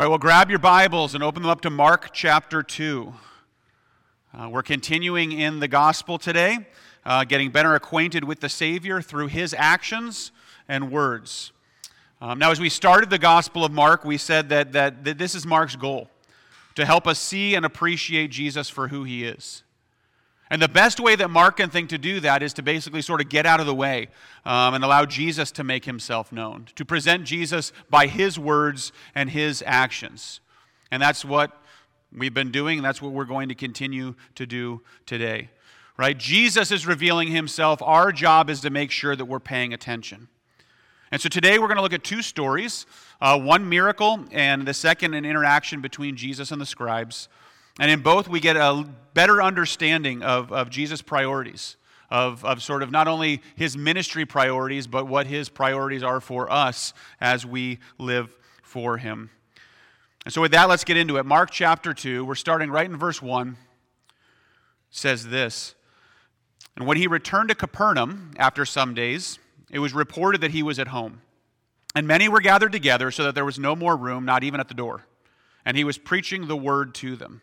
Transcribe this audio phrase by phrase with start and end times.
[0.00, 3.12] All right, well, grab your Bibles and open them up to Mark chapter 2.
[4.32, 6.60] Uh, we're continuing in the gospel today,
[7.04, 10.32] uh, getting better acquainted with the Savior through his actions
[10.66, 11.52] and words.
[12.18, 15.34] Um, now, as we started the gospel of Mark, we said that, that, that this
[15.34, 16.08] is Mark's goal
[16.76, 19.64] to help us see and appreciate Jesus for who he is.
[20.50, 23.20] And the best way that Mark can think to do that is to basically sort
[23.20, 24.08] of get out of the way
[24.44, 29.30] um, and allow Jesus to make himself known, to present Jesus by his words and
[29.30, 30.40] his actions.
[30.90, 31.56] And that's what
[32.12, 35.50] we've been doing, and that's what we're going to continue to do today.
[35.96, 36.18] Right?
[36.18, 37.80] Jesus is revealing himself.
[37.80, 40.28] Our job is to make sure that we're paying attention.
[41.12, 42.86] And so today we're going to look at two stories
[43.20, 47.28] uh, one miracle, and the second, an interaction between Jesus and the scribes.
[47.78, 48.84] And in both, we get a
[49.14, 51.76] better understanding of, of Jesus' priorities,
[52.10, 56.50] of, of sort of not only his ministry priorities, but what his priorities are for
[56.50, 59.30] us as we live for him.
[60.24, 61.24] And so, with that, let's get into it.
[61.24, 63.56] Mark chapter 2, we're starting right in verse 1,
[64.90, 65.74] says this
[66.76, 69.38] And when he returned to Capernaum after some days,
[69.70, 71.22] it was reported that he was at home.
[71.94, 74.68] And many were gathered together so that there was no more room, not even at
[74.68, 75.06] the door.
[75.64, 77.42] And he was preaching the word to them.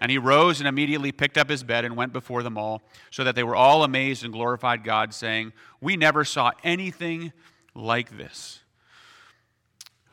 [0.00, 3.22] And he rose and immediately picked up his bed and went before them all, so
[3.24, 7.32] that they were all amazed and glorified God, saying, We never saw anything
[7.74, 8.60] like this.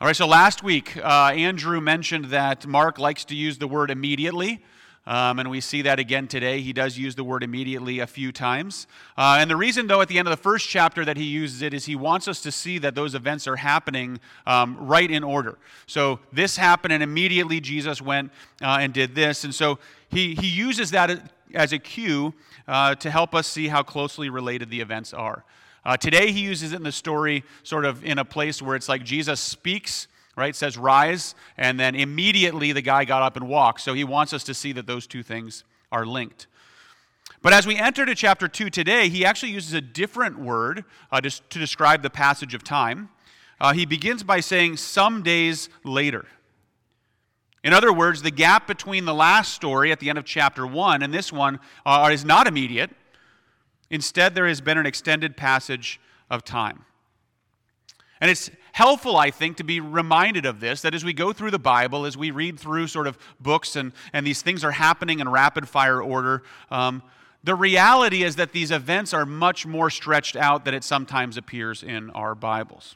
[0.00, 3.90] All right, so last week, uh, Andrew mentioned that Mark likes to use the word
[3.90, 4.62] immediately.
[5.08, 6.60] Um, and we see that again today.
[6.60, 8.86] He does use the word immediately a few times.
[9.16, 11.62] Uh, and the reason, though, at the end of the first chapter that he uses
[11.62, 15.24] it is he wants us to see that those events are happening um, right in
[15.24, 15.56] order.
[15.86, 18.30] So this happened, and immediately Jesus went
[18.60, 19.44] uh, and did this.
[19.44, 19.78] And so
[20.10, 22.34] he, he uses that as a cue
[22.66, 25.42] uh, to help us see how closely related the events are.
[25.86, 28.90] Uh, today, he uses it in the story sort of in a place where it's
[28.90, 30.06] like Jesus speaks
[30.38, 30.50] right?
[30.50, 33.80] It says rise, and then immediately the guy got up and walked.
[33.80, 36.46] So he wants us to see that those two things are linked.
[37.42, 41.20] But as we enter to chapter 2 today, he actually uses a different word uh,
[41.20, 43.10] to, to, describe the passage of time.
[43.60, 46.26] Uh, he begins by saying, some days later.
[47.62, 51.02] In other words, the gap between the last story at the end of chapter 1
[51.02, 52.90] and this one uh, is not immediate.
[53.90, 56.00] Instead, there has been an extended passage
[56.30, 56.84] of time.
[58.20, 61.50] And it's helpful, I think, to be reminded of this that as we go through
[61.50, 65.18] the Bible, as we read through sort of books and, and these things are happening
[65.18, 67.02] in rapid fire order, um,
[67.42, 71.82] the reality is that these events are much more stretched out than it sometimes appears
[71.82, 72.94] in our Bibles.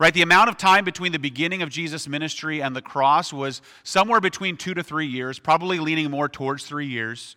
[0.00, 0.12] Right?
[0.12, 4.20] The amount of time between the beginning of Jesus' ministry and the cross was somewhere
[4.20, 7.36] between two to three years, probably leaning more towards three years.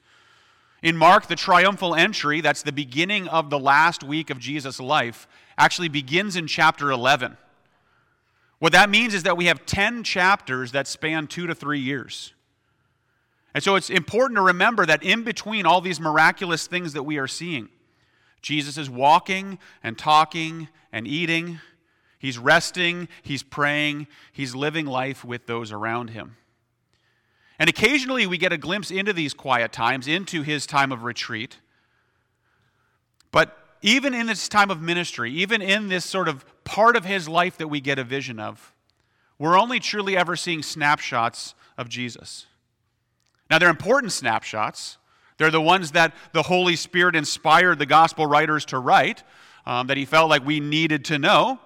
[0.84, 5.28] In Mark, the triumphal entry, that's the beginning of the last week of Jesus' life,
[5.58, 7.38] actually begins in chapter 11.
[8.60, 12.34] What that means is that we have 10 chapters that span two to three years.
[13.54, 17.18] And so it's important to remember that in between all these miraculous things that we
[17.18, 17.70] are seeing,
[18.42, 21.60] Jesus is walking and talking and eating.
[22.20, 26.38] He's resting, he's praying, he's living life with those around him.
[27.60, 31.58] And occasionally we get a glimpse into these quiet times, into his time of retreat.
[33.32, 37.28] But even in this time of ministry, even in this sort of part of his
[37.28, 38.74] life that we get a vision of,
[39.40, 42.48] we're only truly ever seeing snapshots of Jesus.
[43.50, 44.98] Now, they're important snapshots.
[45.38, 49.24] They're the ones that the Holy Spirit inspired the gospel writers to write,
[49.66, 51.60] um, that he felt like we needed to know.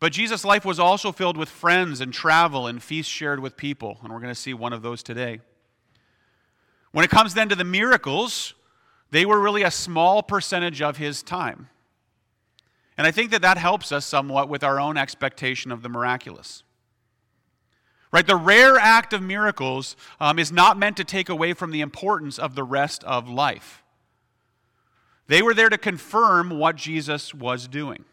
[0.00, 3.98] But Jesus' life was also filled with friends and travel and feasts shared with people,
[4.02, 5.40] and we're going to see one of those today.
[6.92, 8.54] When it comes then to the miracles,
[9.10, 11.68] they were really a small percentage of his time.
[12.96, 16.62] And I think that that helps us somewhat with our own expectation of the miraculous.
[18.12, 18.26] Right?
[18.26, 22.38] The rare act of miracles um, is not meant to take away from the importance
[22.38, 23.82] of the rest of life.
[25.28, 28.04] They were there to confirm what Jesus was doing.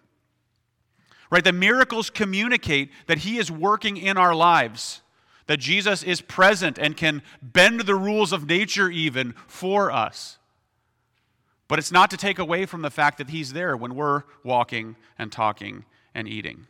[1.30, 1.44] Right?
[1.44, 5.02] The miracles communicate that he is working in our lives,
[5.48, 10.38] that Jesus is present and can bend the rules of nature even for us.
[11.68, 14.96] But it's not to take away from the fact that he's there when we're walking
[15.20, 15.84] and talking
[16.16, 16.68] and eating.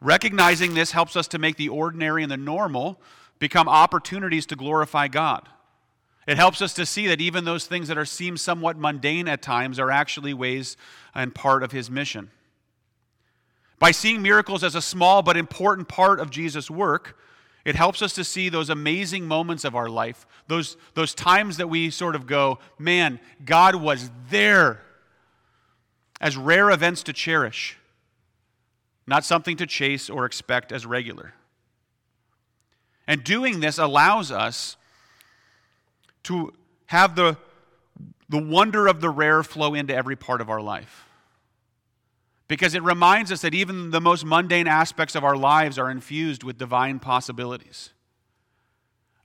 [0.00, 3.00] Recognizing this helps us to make the ordinary and the normal
[3.38, 5.48] become opportunities to glorify God.
[6.26, 9.42] It helps us to see that even those things that are seem somewhat mundane at
[9.42, 10.76] times are actually ways
[11.14, 12.30] and part of his mission.
[13.78, 17.18] By seeing miracles as a small but important part of Jesus' work,
[17.64, 21.68] it helps us to see those amazing moments of our life, those, those times that
[21.68, 24.82] we sort of go, man, God was there,
[26.20, 27.76] as rare events to cherish,
[29.06, 31.34] not something to chase or expect as regular.
[33.06, 34.76] And doing this allows us
[36.24, 36.52] to
[36.86, 37.36] have the,
[38.28, 41.05] the wonder of the rare flow into every part of our life.
[42.48, 46.44] Because it reminds us that even the most mundane aspects of our lives are infused
[46.44, 47.90] with divine possibilities.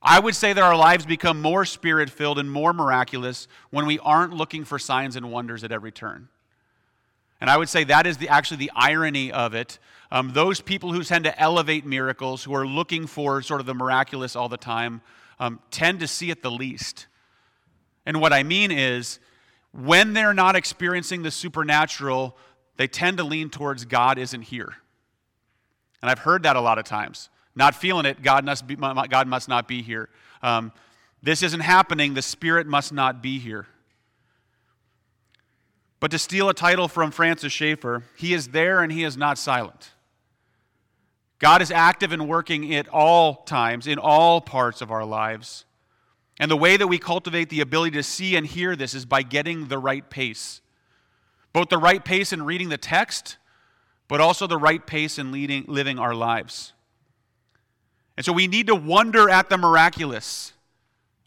[0.02, 4.00] I would say that our lives become more spirit filled and more miraculous when we
[4.00, 6.30] aren't looking for signs and wonders at every turn.
[7.40, 9.78] And I would say that is the, actually the irony of it.
[10.12, 13.76] Um, those people who tend to elevate miracles, who are looking for sort of the
[13.76, 15.02] miraculous all the time,
[15.40, 17.08] um, tend to see it the least.
[18.06, 19.20] And what I mean is,
[19.72, 22.36] when they're not experiencing the supernatural,
[22.78, 24.74] they tend to lean towards God isn't here.
[26.02, 27.30] And I've heard that a lot of times.
[27.56, 30.10] Not feeling it, God must, be, God must not be here.
[30.42, 30.72] Um,
[31.22, 33.68] this isn't happening, the Spirit must not be here.
[36.00, 39.38] But to steal a title from Francis Schaeffer, he is there and he is not
[39.38, 39.92] silent.
[41.38, 45.66] God is active and working at all times, in all parts of our lives.
[46.40, 49.22] And the way that we cultivate the ability to see and hear this is by
[49.22, 50.62] getting the right pace.
[51.54, 53.38] Both the right pace in reading the text,
[54.08, 56.74] but also the right pace in leading, living our lives.
[58.18, 60.54] And so we need to wonder at the miraculous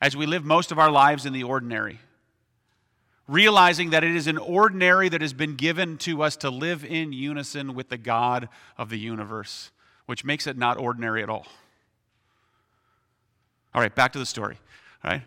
[0.01, 2.01] as we live most of our lives in the ordinary
[3.27, 7.13] realizing that it is an ordinary that has been given to us to live in
[7.13, 9.71] unison with the God of the universe,
[10.07, 11.47] which makes it not ordinary at all.
[13.75, 14.59] All right, back to the story.
[15.03, 15.23] All right.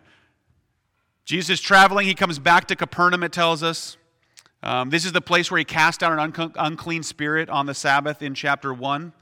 [1.24, 2.06] Jesus is traveling.
[2.06, 3.96] He comes back to Capernaum, it tells us.
[4.62, 8.22] Um, this is the place where he cast out an unclean spirit on the Sabbath
[8.22, 9.12] in chapter 1.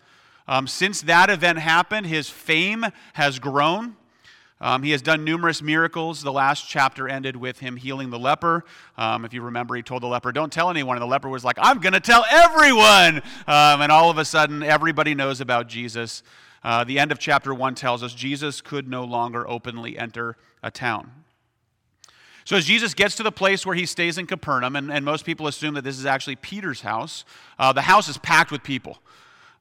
[0.49, 3.97] Um, since that event happened, his fame has grown.
[4.59, 6.23] Um, he has done numerous miracles.
[6.23, 8.65] The last chapter ended with him healing the leper.
[8.97, 10.97] Um, if you remember, he told the leper, Don't tell anyone.
[10.97, 13.19] And the leper was like, I'm going to tell everyone.
[13.47, 16.23] Um, and all of a sudden, everybody knows about Jesus.
[16.65, 20.71] Uh, the end of chapter 1 tells us Jesus could no longer openly enter a
[20.71, 21.13] town.
[22.47, 25.25] So, as Jesus gets to the place where he stays in Capernaum, and, and most
[25.25, 27.25] people assume that this is actually Peter's house,
[27.59, 28.99] uh, the house is packed with people.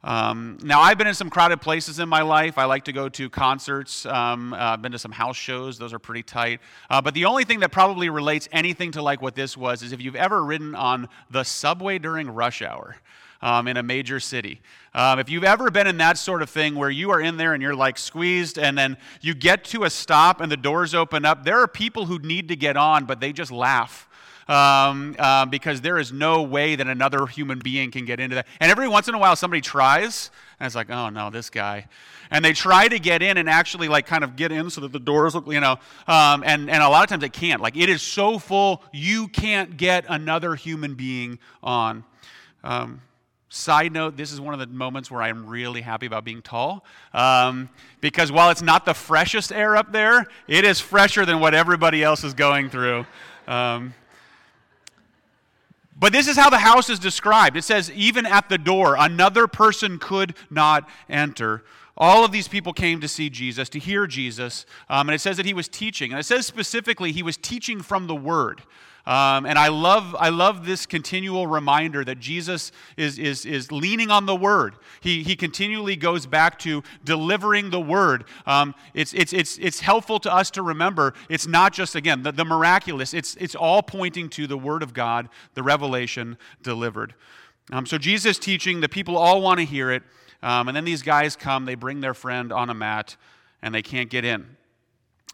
[0.04, 2.60] Um, now, I've been in some crowded places in my life.
[2.60, 4.06] I like to go to concerts.
[4.06, 5.80] Um, uh, I've been to some house shows.
[5.80, 6.60] Those are pretty tight.
[6.88, 9.92] Uh, but the only thing that probably relates anything to like what this was is
[9.92, 12.98] if you've ever ridden on the subway during rush hour.
[13.46, 14.60] Um, in a major city.
[14.96, 17.54] Um, if you've ever been in that sort of thing where you are in there
[17.54, 21.26] and you're like squeezed, and then you get to a stop and the doors open
[21.26, 24.10] up, there are people who need to get on, but they just laugh
[24.48, 28.48] um, uh, because there is no way that another human being can get into that.
[28.60, 31.86] And every once in a while, somebody tries, and it's like, oh no, this guy.
[32.32, 34.92] And they try to get in and actually like kind of get in so that
[34.92, 37.62] the doors look, you know, um, and, and a lot of times they can't.
[37.62, 42.04] Like it is so full, you can't get another human being on.
[42.64, 43.02] Um,
[43.56, 46.84] Side note, this is one of the moments where I'm really happy about being tall.
[47.14, 47.70] Um,
[48.02, 52.04] because while it's not the freshest air up there, it is fresher than what everybody
[52.04, 53.06] else is going through.
[53.48, 53.94] Um,
[55.98, 57.56] but this is how the house is described.
[57.56, 61.64] It says, even at the door, another person could not enter.
[61.96, 64.66] All of these people came to see Jesus, to hear Jesus.
[64.90, 66.12] Um, and it says that he was teaching.
[66.12, 68.64] And it says specifically, he was teaching from the Word.
[69.08, 74.10] Um, and I love, I love this continual reminder that Jesus is, is, is leaning
[74.10, 74.76] on the Word.
[75.00, 78.24] He, he continually goes back to delivering the Word.
[78.48, 82.32] Um, it's, it's, it's, it's helpful to us to remember it's not just, again, the,
[82.32, 87.14] the miraculous, it's, it's all pointing to the Word of God, the revelation delivered.
[87.72, 90.02] Um, so Jesus teaching, the people all want to hear it.
[90.42, 93.18] Um, and then these guys come, they bring their friend on a mat,
[93.62, 94.58] and they can't get in.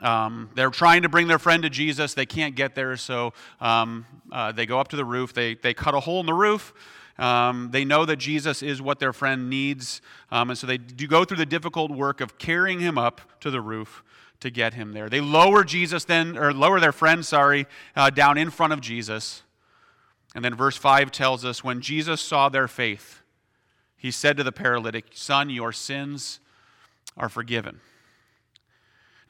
[0.02, 2.14] Um, they're trying to bring their friend to Jesus.
[2.14, 5.34] They can't get there, so um, uh, they go up to the roof.
[5.34, 6.74] They, they cut a hole in the roof.
[7.18, 11.06] Um, they know that Jesus is what their friend needs, um, and so they do
[11.08, 14.04] go through the difficult work of carrying him up to the roof
[14.40, 15.08] to get him there.
[15.08, 19.44] They lower Jesus then, or lower their friend, sorry, uh, down in front of Jesus.
[20.34, 23.22] And then verse 5 tells us when Jesus saw their faith,
[23.98, 26.40] he said to the paralytic, Son, your sins
[27.16, 27.82] are forgiven.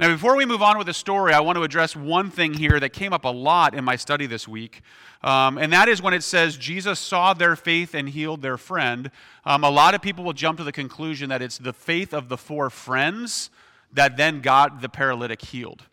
[0.02, 2.80] Now, before we move on with the story, I want to address one thing here
[2.80, 4.82] that came up a lot in my study this week.
[5.22, 9.12] Um, and that is when it says Jesus saw their faith and healed their friend.
[9.46, 12.30] Um, a lot of people will jump to the conclusion that it's the faith of
[12.30, 13.52] the four friends
[13.94, 15.84] that then got the paralytic healed.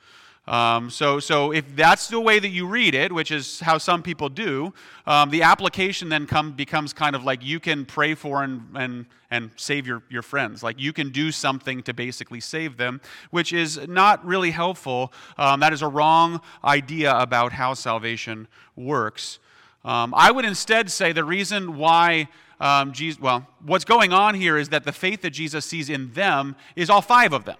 [0.48, 4.02] Um, so, so if that's the way that you read it, which is how some
[4.02, 4.72] people do,
[5.06, 9.04] um, the application then come, becomes kind of like you can pray for and, and,
[9.30, 10.62] and save your, your friends.
[10.62, 15.12] Like you can do something to basically save them, which is not really helpful.
[15.36, 19.40] Um, that is a wrong idea about how salvation works.
[19.84, 22.28] Um, I would instead say the reason why
[22.58, 26.14] um, Jesus, well, what's going on here is that the faith that Jesus sees in
[26.14, 27.58] them is all five of them.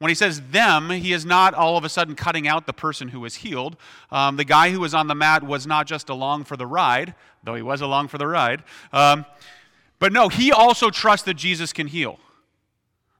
[0.00, 3.08] When he says them, he is not all of a sudden cutting out the person
[3.08, 3.76] who was healed.
[4.10, 7.14] Um, the guy who was on the mat was not just along for the ride,
[7.44, 8.62] though he was along for the ride.
[8.94, 9.26] Um,
[9.98, 12.18] but no, he also trusts that Jesus can heal.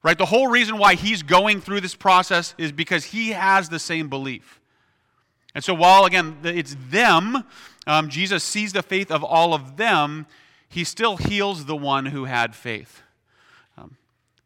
[0.02, 0.16] Right?
[0.16, 4.08] The whole reason why he's going through this process is because he has the same
[4.08, 4.58] belief.
[5.54, 7.44] And so, while again, it's them,
[7.86, 10.26] um, Jesus sees the faith of all of them,
[10.66, 13.02] he still heals the one who had faith.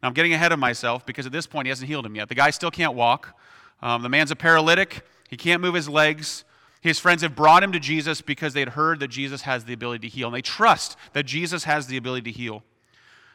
[0.05, 2.29] Now, I'm getting ahead of myself because at this point he hasn't healed him yet.
[2.29, 3.35] The guy still can't walk.
[3.81, 6.43] Um, the man's a paralytic, he can't move his legs.
[6.81, 10.07] His friends have brought him to Jesus because they'd heard that Jesus has the ability
[10.07, 10.27] to heal.
[10.27, 12.63] And they trust that Jesus has the ability to heal.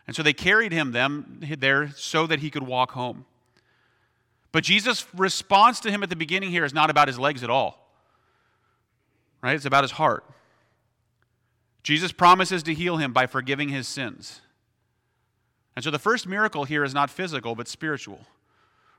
[0.07, 3.25] And so they carried him them there so that he could walk home.
[4.53, 7.51] But Jesus' response to him at the beginning here is not about his legs at
[7.51, 7.91] all.
[9.43, 9.57] Right?
[9.57, 10.25] It's about his heart.
[11.83, 14.41] Jesus promises to heal him by forgiving his sins.
[15.77, 18.21] And so the first miracle here is not physical, but spiritual.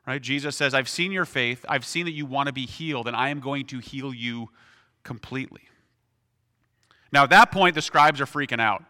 [0.08, 0.22] Right?
[0.22, 3.16] Jesus says, I've seen your faith, I've seen that you want to be healed, and
[3.16, 4.50] I am going to heal you
[5.04, 5.62] completely.
[7.12, 8.84] Now, at that point, the scribes are freaking out,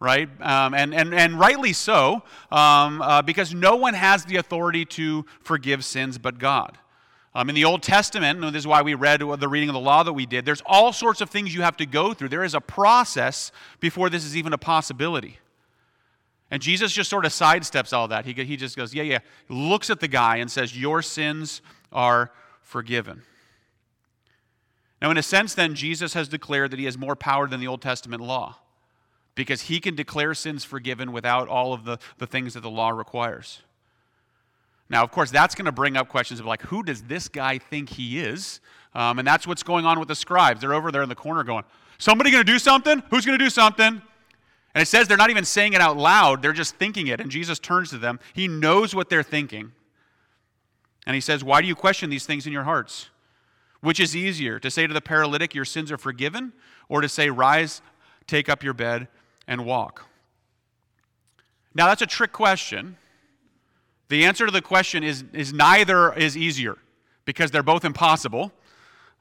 [0.00, 0.28] right?
[0.40, 5.24] Um, and, and, and rightly so, um, uh, because no one has the authority to
[5.40, 6.76] forgive sins but God.
[7.32, 10.02] Um, in the Old Testament, this is why we read the reading of the law
[10.02, 12.28] that we did, there's all sorts of things you have to go through.
[12.28, 15.38] There is a process before this is even a possibility.
[16.50, 18.24] And Jesus just sort of sidesteps all that.
[18.24, 22.32] He, he just goes, yeah, yeah, looks at the guy and says, Your sins are
[22.62, 23.22] forgiven.
[25.00, 27.66] Now, in a sense, then, Jesus has declared that he has more power than the
[27.66, 28.58] Old Testament law
[29.34, 32.90] because he can declare sins forgiven without all of the, the things that the law
[32.90, 33.62] requires.
[34.90, 37.58] Now, of course, that's going to bring up questions of like, who does this guy
[37.58, 38.60] think he is?
[38.92, 40.60] Um, and that's what's going on with the scribes.
[40.60, 41.64] They're over there in the corner going,
[41.96, 43.02] Somebody going to do something?
[43.10, 44.00] Who's going to do something?
[44.74, 47.20] And it says they're not even saying it out loud, they're just thinking it.
[47.20, 48.20] And Jesus turns to them.
[48.32, 49.72] He knows what they're thinking.
[51.06, 53.08] And he says, Why do you question these things in your hearts?
[53.80, 56.52] Which is easier, to say to the paralytic, Your sins are forgiven,
[56.88, 57.82] or to say, Rise,
[58.26, 59.08] take up your bed,
[59.46, 60.06] and walk?
[61.74, 62.96] Now, that's a trick question.
[64.08, 66.78] The answer to the question is, is neither is easier
[67.24, 68.52] because they're both impossible.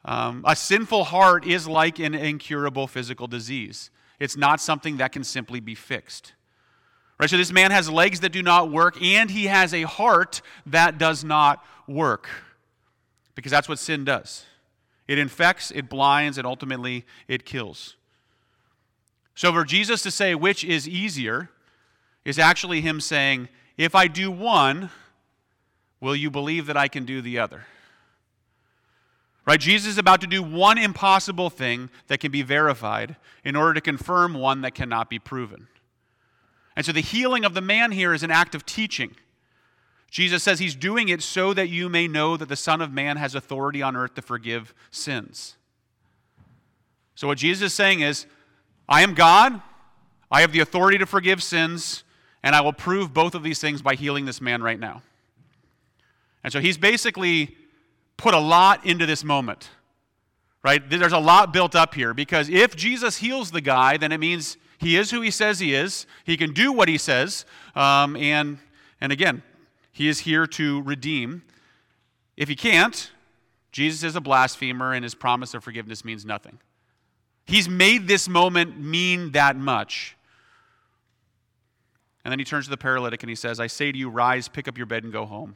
[0.04, 3.92] Um, a sinful heart is like an incurable physical disease.
[4.20, 6.34] It's not something that can simply be fixed.
[7.20, 7.30] Right?
[7.30, 10.98] So this man has legs that do not work, and he has a heart that
[10.98, 12.30] does not work.
[13.36, 14.46] Because that's what sin does.
[15.08, 17.96] It infects, it blinds, and ultimately it kills.
[19.36, 21.50] So for Jesus to say which is easier
[22.26, 24.90] is actually him saying, if I do one,
[26.02, 27.66] will you believe that I can do the other?
[29.50, 29.60] Right?
[29.60, 33.82] Jesus is about to do one impossible thing that can be verified in order to
[33.82, 35.68] confirm one that cannot be proven.
[36.76, 39.16] And so the healing of the man here is an act of teaching.
[40.12, 43.18] Jesus says he's doing it so that you may know that the Son of Man
[43.18, 45.56] has authority on earth to forgive sins.
[47.16, 48.28] So, what Jesus is saying is,
[48.88, 49.60] I am God,
[50.30, 52.04] I have the authority to forgive sins,
[52.44, 55.02] and I will prove both of these things by healing this man right now.
[56.44, 57.58] And so he's basically
[58.20, 59.70] put a lot into this moment,
[60.62, 60.88] right?
[60.90, 64.58] There's a lot built up here because if Jesus heals the guy, then it means
[64.78, 66.06] he is who he says he is.
[66.26, 67.46] He can do what he says.
[67.76, 68.60] Um, and,
[69.00, 69.42] and again,
[69.92, 71.44] he is here to redeem.
[72.36, 73.10] If he can't,
[73.72, 76.60] Jesus is a blasphemer and his promise of forgiveness means nothing.
[77.46, 80.18] He's made this moment mean that much.
[82.26, 84.50] And then he turns to the paralytic and he says, I say to you, rise,
[84.50, 85.56] pick up your bed, and go home.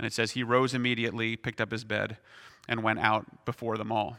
[0.00, 2.16] And it says, He rose immediately, picked up his bed,
[2.66, 4.16] and went out before them all.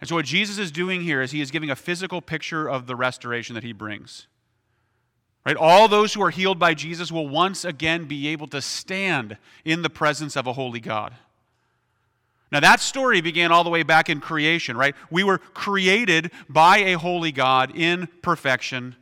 [0.00, 2.86] And so, what Jesus is doing here is he is giving a physical picture of
[2.86, 4.28] the restoration that he brings.
[5.44, 5.56] Right?
[5.56, 9.82] All those who are healed by Jesus will once again be able to stand in
[9.82, 11.14] the presence of a holy God.
[12.52, 14.94] Now, that story began all the way back in creation, right?
[15.10, 18.94] We were created by a holy God in perfection.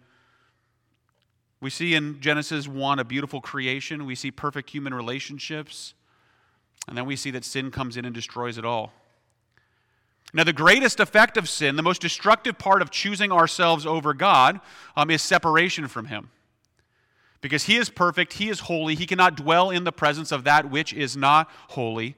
[1.61, 4.07] We see in Genesis 1 a beautiful creation.
[4.07, 5.95] We see perfect human relationships.
[6.89, 8.93] And then we see that sin comes in and destroys it all.
[10.33, 14.61] Now, the greatest effect of sin, the most destructive part of choosing ourselves over God,
[14.97, 16.31] um, is separation from Him.
[17.41, 20.71] Because He is perfect, He is holy, He cannot dwell in the presence of that
[20.71, 22.15] which is not holy.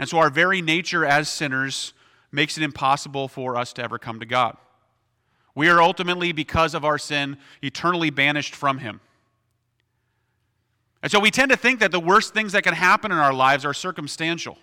[0.00, 1.94] And so, our very nature as sinners
[2.32, 4.56] makes it impossible for us to ever come to God.
[5.58, 9.00] We are ultimately, because of our sin, eternally banished from Him.
[11.02, 13.34] And so, we tend to think that the worst things that can happen in our
[13.34, 14.56] lives are circumstantial,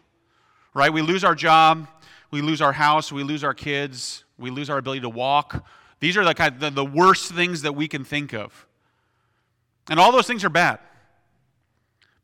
[0.74, 0.92] right?
[0.92, 1.88] We lose our job
[2.36, 5.66] we lose our house, we lose our kids, we lose our ability to walk.
[6.02, 8.68] These are the, kind of the, the worst things that we can think of.
[9.90, 10.80] And all those things are bad.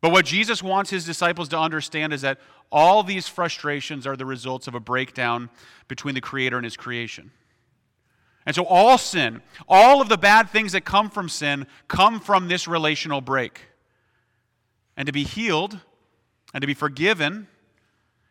[0.01, 2.39] But what Jesus wants his disciples to understand is that
[2.71, 5.49] all these frustrations are the results of a breakdown
[5.87, 7.31] between the Creator and his creation.
[8.45, 12.48] And so, all sin, all of the bad things that come from sin, come from
[12.48, 13.62] this relational break.
[14.98, 15.79] And to be healed
[16.53, 17.48] and to be forgiven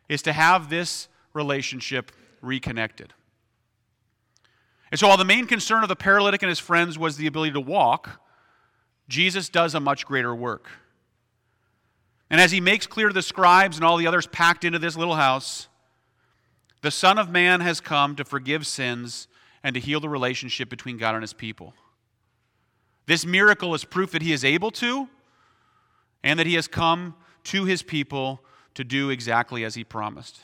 [0.09, 3.13] is to have this relationship reconnected.
[4.91, 7.53] And so, while the main concern of the paralytic and his friends was the ability
[7.53, 8.21] to walk,
[9.09, 10.69] Jesus does a much greater work.
[12.29, 14.97] And as he makes clear to the scribes and all the others packed into this
[14.97, 15.69] little house,
[16.83, 19.29] the Son of Man has come to forgive sins
[19.63, 21.75] and to heal the relationship between God and his people.
[23.07, 25.09] This miracle is proof that he is able to
[26.23, 27.15] and that he has come
[27.45, 28.41] to his people
[28.75, 30.41] to do exactly as he promised.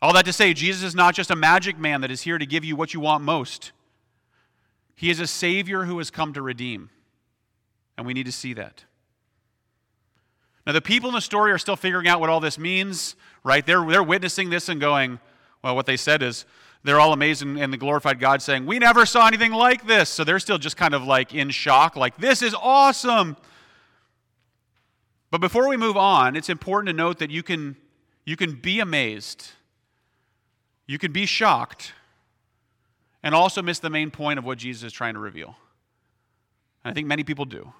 [0.00, 2.46] All that to say, Jesus is not just a magic man that is here to
[2.46, 3.72] give you what you want most.
[4.94, 6.90] He is a Savior who has come to redeem.
[7.96, 8.84] And we need to see that.
[10.66, 13.64] Now, the people in the story are still figuring out what all this means, right?
[13.64, 15.20] They're, they're witnessing this and going,
[15.62, 16.44] well, what they said is
[16.86, 20.08] they're all amazed and the glorified God saying, We never saw anything like this.
[20.08, 23.36] So they're still just kind of like in shock, like, This is awesome.
[25.30, 27.76] But before we move on, it's important to note that you can,
[28.24, 29.50] you can be amazed
[30.86, 31.92] you can be shocked
[33.22, 35.56] and also miss the main point of what Jesus is trying to reveal.
[36.84, 37.72] And I think many people do.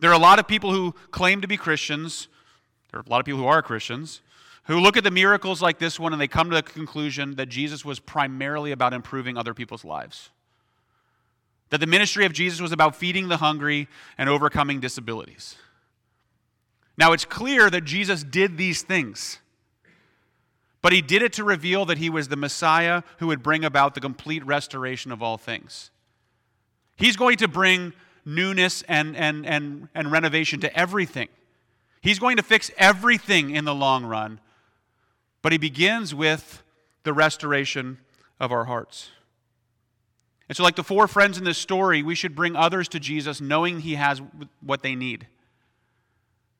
[0.00, 2.26] There are a lot of people who claim to be Christians,
[2.90, 4.20] there are a lot of people who are Christians,
[4.64, 7.48] who look at the miracles like this one and they come to the conclusion that
[7.48, 10.30] Jesus was primarily about improving other people's lives.
[11.70, 15.56] That the ministry of Jesus was about feeding the hungry and overcoming disabilities.
[16.96, 19.38] Now, it's clear that Jesus did these things.
[20.82, 23.94] But he did it to reveal that he was the Messiah who would bring about
[23.94, 25.90] the complete restoration of all things.
[26.96, 27.92] He's going to bring
[28.24, 31.28] newness and, and, and, and renovation to everything.
[32.00, 34.40] He's going to fix everything in the long run.
[35.42, 36.62] But he begins with
[37.02, 37.98] the restoration
[38.40, 39.10] of our hearts.
[40.48, 43.40] And so, like the four friends in this story, we should bring others to Jesus
[43.40, 44.20] knowing he has
[44.60, 45.26] what they need.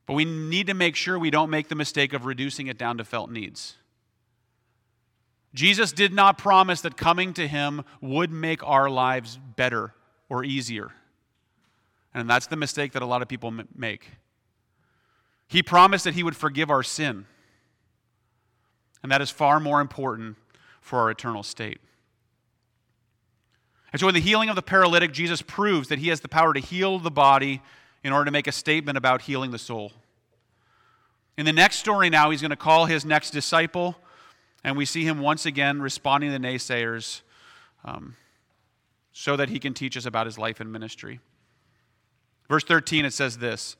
[0.05, 2.97] But we need to make sure we don't make the mistake of reducing it down
[2.97, 3.77] to felt needs.
[5.53, 9.93] Jesus did not promise that coming to him would make our lives better
[10.27, 10.91] or easier.
[12.13, 14.09] And that's the mistake that a lot of people make.
[15.47, 17.27] He promised that he would forgive our sin.
[19.03, 20.37] And that is far more important
[20.81, 21.79] for our eternal state.
[23.91, 26.53] And so, in the healing of the paralytic, Jesus proves that he has the power
[26.53, 27.61] to heal the body
[28.03, 29.91] in order to make a statement about healing the soul.
[31.37, 33.95] In the next story, now, he's going to call his next disciple
[34.63, 37.21] and we see him once again responding to the naysayers
[37.83, 38.15] um,
[39.11, 41.19] so that he can teach us about his life and ministry.
[42.47, 43.75] Verse 13, it says this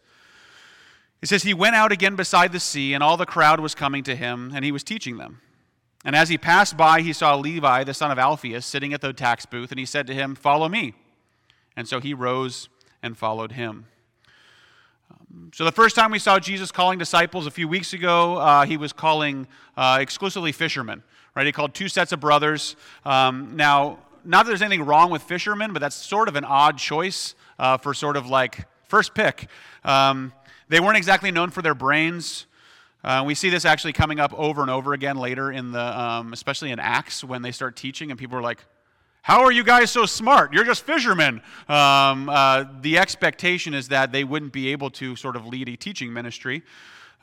[1.23, 4.03] It says, He went out again beside the sea, and all the crowd was coming
[4.03, 5.39] to him, and he was teaching them.
[6.03, 9.13] And as he passed by, he saw Levi, the son of Alphaeus, sitting at the
[9.13, 10.95] tax booth, and he said to him, Follow me.
[11.77, 12.67] And so he rose
[13.01, 13.85] and followed him.
[15.53, 18.75] So, the first time we saw Jesus calling disciples a few weeks ago, uh, he
[18.75, 21.03] was calling uh, exclusively fishermen,
[21.37, 21.45] right?
[21.45, 22.75] He called two sets of brothers.
[23.05, 26.77] Um, now, not that there's anything wrong with fishermen, but that's sort of an odd
[26.77, 29.47] choice uh, for sort of like first pick.
[29.85, 30.33] Um,
[30.73, 32.47] they weren't exactly known for their brains.
[33.03, 36.33] Uh, we see this actually coming up over and over again later in the, um,
[36.33, 38.65] especially in Acts when they start teaching, and people are like,
[39.21, 40.51] how are you guys so smart?
[40.51, 41.41] You're just fishermen.
[41.69, 45.75] Um, uh, the expectation is that they wouldn't be able to sort of lead a
[45.75, 46.63] teaching ministry.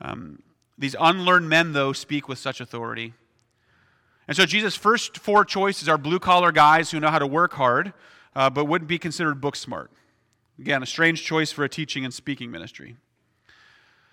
[0.00, 0.42] Um,
[0.78, 3.14] these unlearned men, though, speak with such authority.
[4.28, 7.54] And so Jesus' first four choices are blue collar guys who know how to work
[7.54, 7.92] hard.
[8.34, 9.90] uh, but wouldn't be considered book smart.
[10.58, 12.96] Again, a strange choice for a teaching and speaking ministry.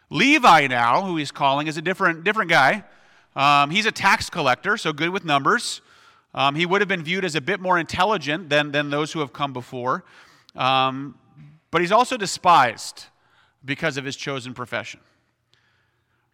[0.09, 2.83] Levi, now, who he's calling, is a different, different guy.
[3.35, 5.81] Um, he's a tax collector, so good with numbers.
[6.33, 9.19] Um, he would have been viewed as a bit more intelligent than, than those who
[9.19, 10.03] have come before.
[10.55, 11.17] Um,
[11.71, 13.05] but he's also despised
[13.63, 14.99] because of his chosen profession.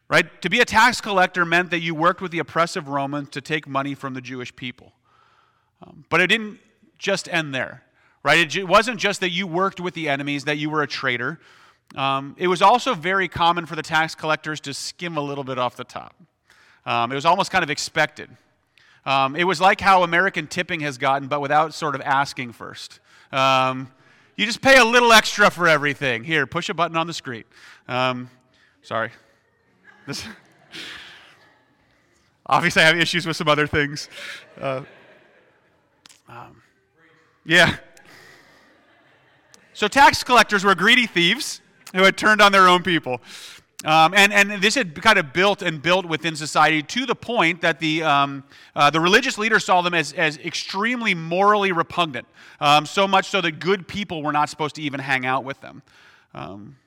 [0.08, 0.42] Right?
[0.42, 3.68] To be a tax collector meant that you worked with the oppressive Romans to take
[3.68, 4.92] money from the Jewish people.
[5.82, 6.60] Um, but it didn't
[6.98, 7.84] just end there.
[8.22, 8.56] Right?
[8.56, 11.40] It wasn't just that you worked with the enemies, that you were a traitor.
[11.96, 15.60] Um, it was also very common for the tax collectors to skim a little bit
[15.60, 16.16] off the top.
[16.86, 18.30] Um, it was almost kind of expected.
[19.06, 23.00] Um, it was like how American tipping has gotten, but without sort of asking first.
[23.32, 23.92] Um,
[24.36, 26.24] you just pay a little extra for everything.
[26.24, 27.44] Here, push a button on the screen.
[27.88, 28.30] Um,
[28.82, 29.12] sorry.
[30.08, 30.26] This,
[32.46, 34.10] obviously, I have issues with some other things.
[34.60, 34.82] Uh,
[36.28, 36.62] um,
[37.46, 37.76] yeah.
[39.74, 41.62] So, tax collectors were greedy thieves
[41.94, 43.22] who had turned on their own people.
[43.86, 47.62] Um, and, and this had kind of built and built within society to the point
[47.62, 52.26] that the, um, uh, the religious leaders saw them as, as extremely morally repugnant,
[52.62, 55.60] um, so much so that good people were not supposed to even hang out with
[55.60, 55.82] them.
[56.34, 56.78] Um,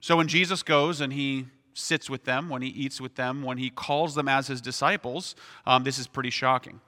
[0.00, 3.58] so when Jesus goes and he sits with them, when he eats with them, when
[3.58, 5.34] he calls them as his disciples,
[5.66, 6.80] um, this is pretty shocking.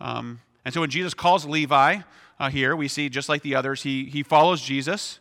[0.00, 1.98] Um, and so when Jesus calls Levi
[2.40, 5.20] uh, here, we see just like the others, he, he follows Jesus.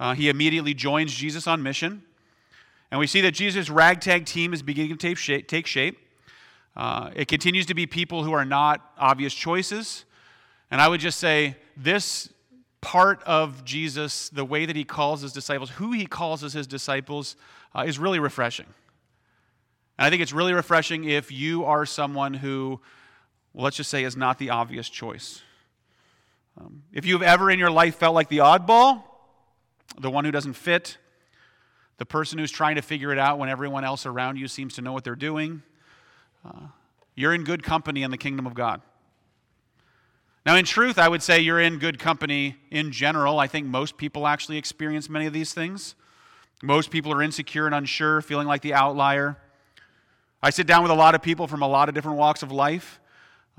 [0.00, 2.02] Uh, he immediately joins Jesus on mission.
[2.90, 5.48] And we see that Jesus' ragtag team is beginning to take shape.
[5.48, 5.98] Take shape.
[6.76, 10.04] Uh, it continues to be people who are not obvious choices.
[10.70, 12.30] And I would just say this
[12.80, 16.66] part of Jesus, the way that he calls his disciples, who he calls as his
[16.66, 17.36] disciples,
[17.74, 18.66] uh, is really refreshing.
[19.98, 22.80] And I think it's really refreshing if you are someone who,
[23.52, 25.42] well, let's just say, is not the obvious choice.
[26.60, 29.02] Um, if you've ever in your life felt like the oddball,
[29.98, 30.98] the one who doesn't fit,
[31.98, 34.82] the person who's trying to figure it out when everyone else around you seems to
[34.82, 35.62] know what they're doing,
[36.44, 36.66] uh,
[37.14, 38.80] you're in good company in the kingdom of God.
[40.46, 43.38] Now, in truth, I would say you're in good company in general.
[43.38, 45.94] I think most people actually experience many of these things.
[46.62, 49.36] Most people are insecure and unsure, feeling like the outlier.
[50.42, 52.52] I sit down with a lot of people from a lot of different walks of
[52.52, 53.00] life,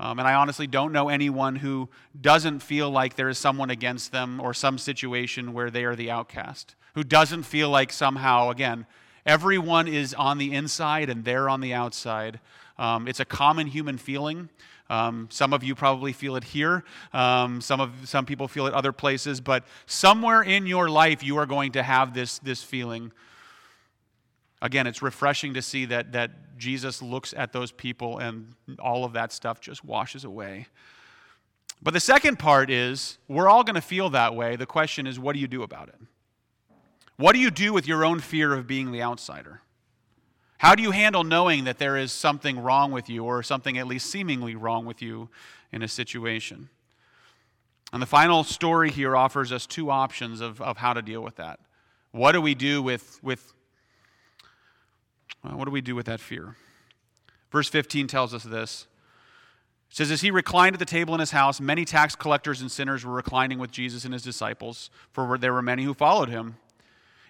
[0.00, 1.88] um, and I honestly don't know anyone who
[2.20, 6.10] doesn't feel like there is someone against them or some situation where they are the
[6.10, 8.86] outcast who doesn't feel like somehow, again,
[9.24, 12.40] everyone is on the inside and they're on the outside.
[12.78, 14.48] Um, it's a common human feeling.
[14.88, 16.82] Um, some of you probably feel it here.
[17.12, 21.36] Um, some of some people feel it other places, but somewhere in your life you
[21.36, 23.12] are going to have this this feeling.
[24.62, 29.14] Again, it's refreshing to see that that Jesus looks at those people and all of
[29.14, 30.66] that stuff just washes away.
[31.82, 34.56] But the second part is we're all going to feel that way.
[34.56, 35.96] The question is, what do you do about it?
[37.16, 39.62] What do you do with your own fear of being the outsider?
[40.58, 43.86] How do you handle knowing that there is something wrong with you, or something at
[43.86, 45.30] least seemingly wrong with you
[45.72, 46.68] in a situation?
[47.94, 51.36] And the final story here offers us two options of, of how to deal with
[51.36, 51.60] that.
[52.12, 53.54] What do we do with, with
[55.44, 56.56] well, what do we do with that fear?
[57.50, 58.86] Verse 15 tells us this.
[59.90, 62.70] It says, As he reclined at the table in his house, many tax collectors and
[62.70, 66.56] sinners were reclining with Jesus and his disciples, for there were many who followed him.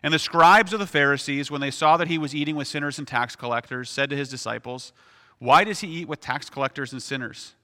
[0.02, 2.98] And the scribes of the Pharisees, when they saw that he was eating with sinners
[2.98, 4.92] and tax collectors, said to his disciples,
[5.38, 7.54] Why does he eat with tax collectors and sinners?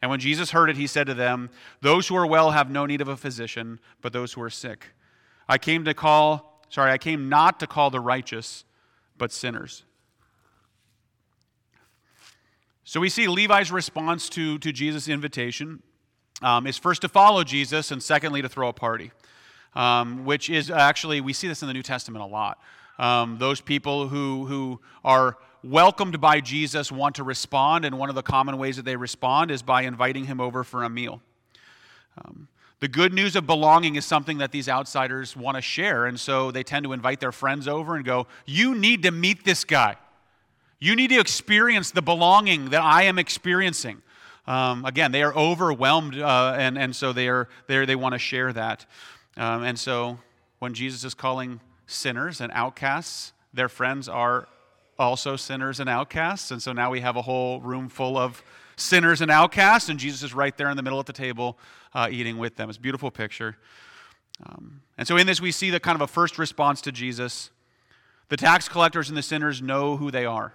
[0.00, 2.86] And when Jesus heard it, he said to them, Those who are well have no
[2.86, 4.86] need of a physician, but those who are sick.
[5.48, 8.64] I came to call, sorry, I came not to call the righteous,
[9.22, 9.84] but sinners.
[12.82, 15.80] So we see Levi's response to, to Jesus' invitation
[16.42, 19.12] um, is first to follow Jesus, and secondly, to throw a party
[19.76, 22.58] um, which is actually, we see this in the New Testament a lot.
[22.98, 28.16] Um, those people who, who are welcomed by Jesus want to respond, and one of
[28.16, 31.22] the common ways that they respond is by inviting him over for a meal.
[32.18, 32.48] Um,
[32.82, 36.50] the good news of belonging is something that these outsiders want to share, and so
[36.50, 39.94] they tend to invite their friends over and go, You need to meet this guy.
[40.80, 44.02] You need to experience the belonging that I am experiencing.
[44.48, 48.18] Um, again, they are overwhelmed, uh, and, and so they, are, they, they want to
[48.18, 48.84] share that.
[49.36, 50.18] Um, and so
[50.58, 54.48] when Jesus is calling sinners and outcasts, their friends are
[54.98, 56.50] also sinners and outcasts.
[56.50, 58.42] And so now we have a whole room full of
[58.74, 61.56] sinners and outcasts, and Jesus is right there in the middle at the table
[61.94, 62.68] uh, eating with them.
[62.68, 63.56] It's a beautiful picture.
[64.46, 67.50] Um, and so in this, we see the kind of a first response to Jesus.
[68.28, 70.54] The tax collectors and the sinners know who they are.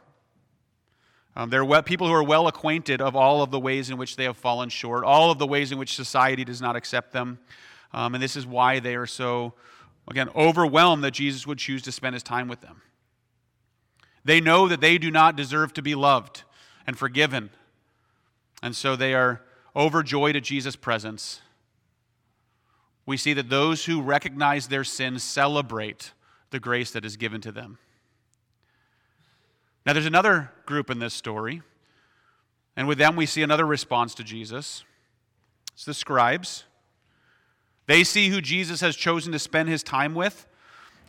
[1.35, 4.15] Um, they're well, people who are well acquainted of all of the ways in which
[4.15, 7.37] they have fallen short, all of the ways in which society does not accept them.
[7.93, 9.53] Um, and this is why they are so,
[10.07, 12.81] again, overwhelmed that Jesus would choose to spend his time with them.
[14.25, 16.43] They know that they do not deserve to be loved
[16.87, 17.51] and forgiven.
[18.63, 19.41] And so they are
[19.77, 21.41] overjoyed at Jesus' presence.
[23.05, 26.11] We see that those who recognize their sin celebrate
[26.49, 27.77] the grace that is given to them.
[29.85, 31.61] Now, there's another group in this story,
[32.75, 34.83] and with them we see another response to Jesus.
[35.73, 36.65] It's the scribes.
[37.85, 40.45] They see who Jesus has chosen to spend his time with,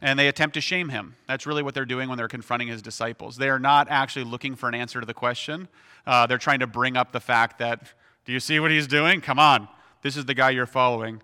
[0.00, 1.16] and they attempt to shame him.
[1.26, 3.36] That's really what they're doing when they're confronting his disciples.
[3.36, 5.66] They are not actually looking for an answer to the question,
[6.06, 7.92] uh, they're trying to bring up the fact that,
[8.28, 9.22] do you see what he's doing?
[9.22, 9.68] Come on,
[10.02, 11.22] this is the guy you're following.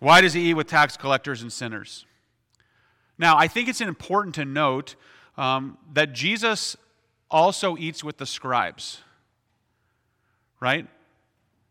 [0.00, 2.04] Why does he eat with tax collectors and sinners?
[3.16, 4.96] Now, I think it's important to note
[5.38, 6.76] um, that Jesus
[7.30, 9.00] also eats with the scribes,
[10.60, 10.86] right?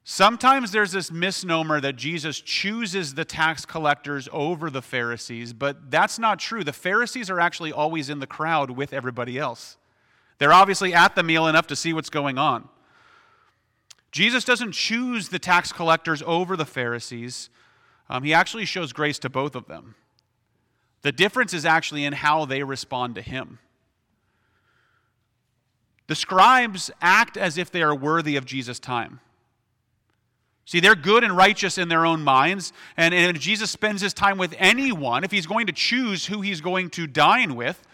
[0.04, 6.18] Sometimes there's this misnomer that Jesus chooses the tax collectors over the Pharisees, but that's
[6.18, 6.64] not true.
[6.64, 9.78] The Pharisees are actually always in the crowd with everybody else.
[10.40, 12.68] They're obviously at the meal enough to see what's going on.
[14.16, 17.50] Jesus doesn't choose the tax collectors over the Pharisees,
[18.10, 19.96] um, he actually shows grace to both of them.
[21.02, 23.60] The difference is actually in how they respond to him.
[26.08, 29.20] The scribes act as if they are worthy of Jesus' time.
[30.64, 34.14] See, they're good and righteous in their own minds, and, and if Jesus spends his
[34.14, 37.86] time with anyone, if he's going to choose who he's going to dine with,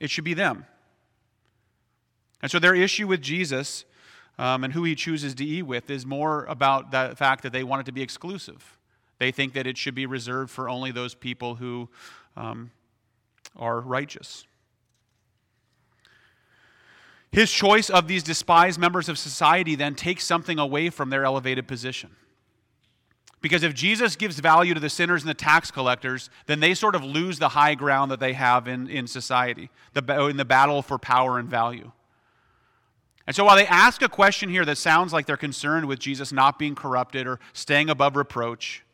[0.00, 0.64] it should be them.
[2.40, 3.84] And so their issue with Jesus
[4.38, 7.64] um, and who he chooses to eat with is more about the fact that they
[7.64, 8.78] want it to be exclusive.
[9.18, 11.88] They think that it should be reserved for only those people who
[12.36, 12.70] um,
[13.56, 14.46] are righteous.
[17.32, 21.66] His choice of these despised members of society then takes something away from their elevated
[21.66, 22.10] position.
[23.42, 26.94] Because if Jesus gives value to the sinners and the tax collectors, then they sort
[26.94, 30.82] of lose the high ground that they have in, in society, the, in the battle
[30.82, 31.92] for power and value.
[33.26, 36.32] And so while they ask a question here that sounds like they're concerned with Jesus
[36.32, 38.84] not being corrupted or staying above reproach,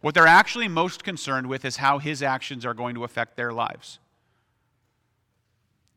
[0.00, 3.52] what they're actually most concerned with is how his actions are going to affect their
[3.52, 3.98] lives.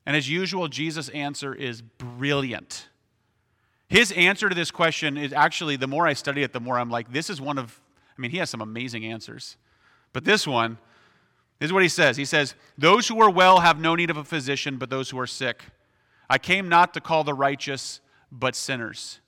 [0.05, 2.89] And as usual, Jesus' answer is brilliant.
[3.87, 6.89] His answer to this question is actually, the more I study it, the more I'm
[6.89, 7.79] like, this is one of,
[8.17, 9.57] I mean, he has some amazing answers.
[10.11, 10.77] But this one,
[11.59, 12.17] this is what he says.
[12.17, 15.19] He says, Those who are well have no need of a physician, but those who
[15.19, 15.63] are sick.
[16.33, 19.19] I came not to call the righteous, but sinners.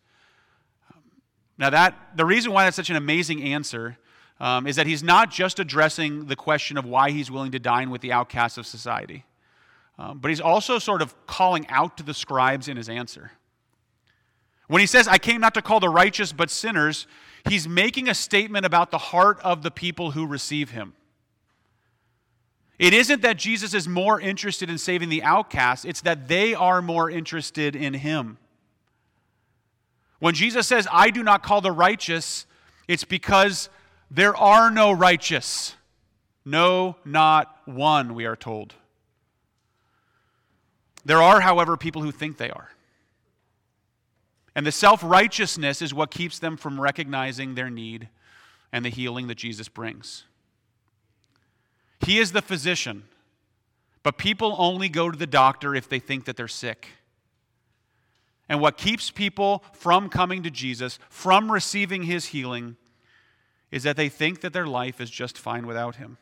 [1.55, 3.99] Now, that, the reason why that's such an amazing answer
[4.39, 7.91] um, is that he's not just addressing the question of why he's willing to dine
[7.91, 9.23] with the outcasts of society.
[9.99, 13.29] Um, but he's also sort of calling out to the scribes in his answer.
[14.67, 17.05] When he says, I came not to call the righteous but sinners,
[17.47, 20.93] he's making a statement about the heart of the people who receive him.
[22.77, 26.81] It isn't that Jesus is more interested in saving the outcasts, it's that they are
[26.81, 28.37] more interested in him.
[30.19, 32.45] When Jesus says, I do not call the righteous,
[32.87, 33.69] it's because
[34.09, 35.75] there are no righteous.
[36.43, 38.75] No, not one, we are told.
[41.03, 42.69] There are, however, people who think they are.
[44.55, 48.09] And the self righteousness is what keeps them from recognizing their need
[48.71, 50.23] and the healing that Jesus brings.
[51.99, 53.03] He is the physician,
[54.03, 56.87] but people only go to the doctor if they think that they're sick.
[58.47, 62.75] And what keeps people from coming to Jesus, from receiving his healing,
[63.71, 66.17] is that they think that their life is just fine without him.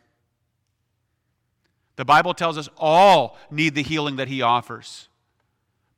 [1.95, 5.09] The Bible tells us all need the healing that He offers,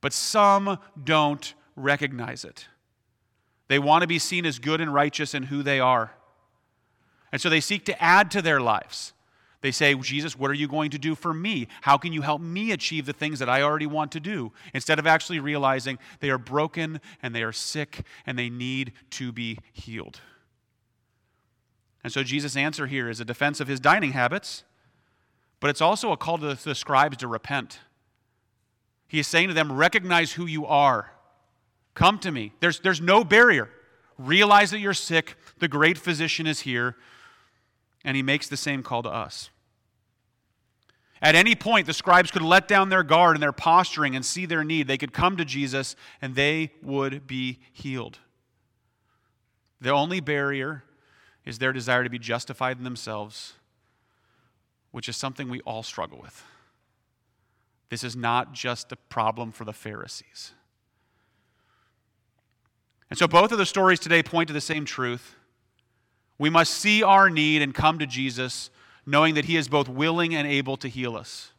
[0.02, 2.68] but some don't recognize it.
[3.68, 6.12] They want to be seen as good and righteous in who they are.
[7.32, 9.14] And so they seek to add to their lives.
[9.66, 11.68] They say, Jesus, what are you going to do for me?
[11.82, 14.52] How can you help me achieve the things that I already want to do?
[14.74, 19.32] Instead of actually realizing they are broken and they are sick and they need to
[19.32, 20.22] be healed.
[22.04, 24.64] And so Jesus' answer here is a defense of his dining habits
[25.60, 27.80] but it's also a call to the scribes to repent.
[29.08, 31.12] He is saying to them, Recognize who you are.
[31.96, 32.54] Come to me.
[32.60, 33.70] There's, there's no barrier.
[34.20, 35.36] Realize that you're sick.
[35.58, 36.96] The great physician is here.
[38.04, 39.50] And he makes the same call to us.
[41.22, 44.46] At any point, the scribes could let down their guard and their posturing and see
[44.46, 44.88] their need.
[44.88, 48.20] They could come to Jesus and they would be healed.
[49.80, 50.84] The only barrier
[51.46, 53.54] is their desire to be justified in themselves
[54.96, 56.42] which is something we all struggle with.
[57.90, 60.54] This is not just a problem for the Pharisees.
[63.10, 65.36] And so both of the stories today point to the same truth.
[66.38, 68.70] We must see our need and come to Jesus,
[69.06, 71.52] knowing that He is both willing and able to heal us.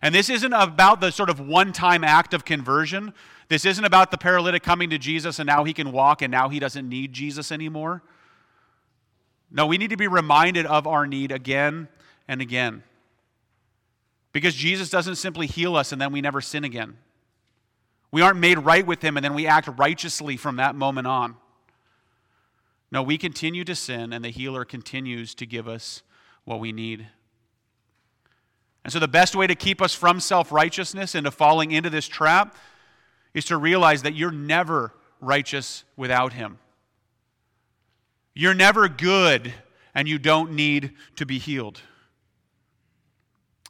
[0.00, 3.12] And this isn't about the sort of one time act of conversion.
[3.48, 6.48] This isn't about the paralytic coming to Jesus and now he can walk and now
[6.48, 8.02] he doesn't need Jesus anymore.
[9.50, 11.88] No, we need to be reminded of our need again
[12.28, 12.82] and again.
[14.32, 16.98] Because Jesus doesn't simply heal us and then we never sin again.
[18.10, 21.36] We aren't made right with him and then we act righteously from that moment on.
[22.90, 26.02] No, we continue to sin and the healer continues to give us
[26.48, 27.06] what we need.
[28.82, 31.90] And so, the best way to keep us from self righteousness and to falling into
[31.90, 32.56] this trap
[33.34, 36.58] is to realize that you're never righteous without Him.
[38.34, 39.52] You're never good
[39.94, 41.82] and you don't need to be healed.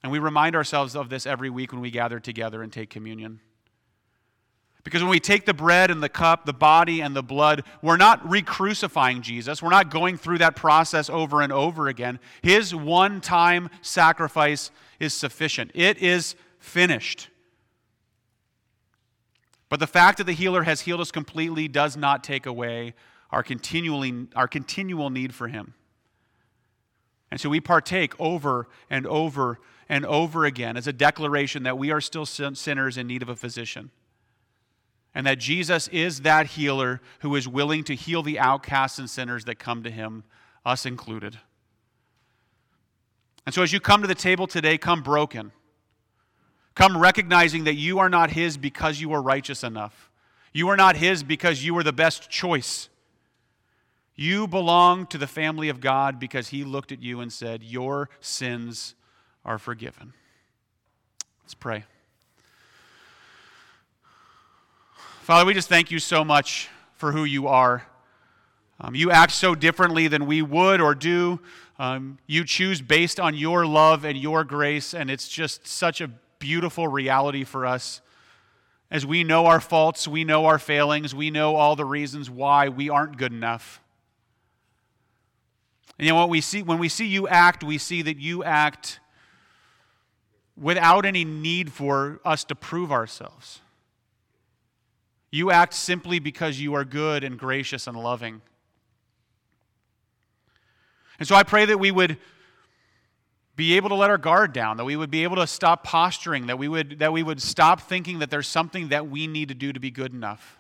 [0.05, 3.41] And we remind ourselves of this every week when we gather together and take communion.
[4.89, 7.99] Because when we take the bread and the cup, the body and the blood, we're
[7.99, 9.63] not re crucifying Jesus.
[9.63, 12.19] We're not going through that process over and over again.
[12.41, 17.29] His one time sacrifice is sufficient, it is finished.
[19.69, 22.95] But the fact that the healer has healed us completely does not take away
[23.31, 25.75] our, continually, our continual need for him.
[27.31, 31.91] And so we partake over and over and over again as a declaration that we
[31.91, 33.91] are still sinners in need of a physician
[35.19, 39.47] and that Jesus is that healer who is willing to heal the outcasts and sinners
[39.47, 40.23] that come to him,
[40.65, 41.41] us included.
[43.45, 45.51] And so, as you come to the table today, come broken.
[46.77, 50.09] Come recognizing that you are not his because you are righteous enough.
[50.53, 52.89] You are not his because you are the best choice.
[54.15, 58.09] You belong to the family of God because he looked at you and said, Your
[58.21, 58.95] sins
[59.45, 60.13] are forgiven.
[61.43, 61.87] Let's pray.
[65.29, 67.87] Father, we just thank you so much for who you are.
[68.81, 71.39] Um, you act so differently than we would or do.
[71.79, 76.09] Um, you choose based on your love and your grace, and it's just such a
[76.39, 78.01] beautiful reality for us.
[78.91, 82.71] As we know our faults, we know our failings, we know all the reasons why
[82.71, 83.83] we aren't good enough.
[85.99, 88.45] And you know what we see when we see you act, we see that you
[88.45, 88.99] act
[90.57, 93.61] without any need for us to prove ourselves.
[95.31, 98.41] You act simply because you are good and gracious and loving.
[101.19, 102.17] And so I pray that we would
[103.57, 106.47] be able to let our guard down, that we would be able to stop posturing,
[106.47, 109.55] that we would, that we would stop thinking that there's something that we need to
[109.55, 110.59] do to be good enough.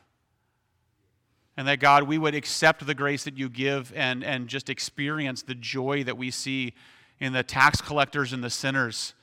[1.56, 5.42] And that, God, we would accept the grace that you give and, and just experience
[5.42, 6.74] the joy that we see
[7.20, 9.14] in the tax collectors and the sinners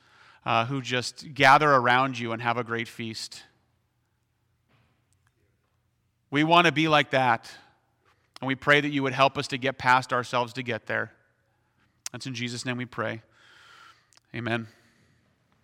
[0.46, 3.42] uh, who just gather around you and have a great feast.
[6.30, 7.50] We want to be like that.
[8.40, 11.12] And we pray that you would help us to get past ourselves to get there.
[12.12, 13.22] That's in Jesus' name we pray.
[14.34, 14.68] Amen.